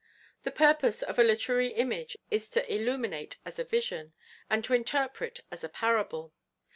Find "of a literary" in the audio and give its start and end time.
1.03-1.73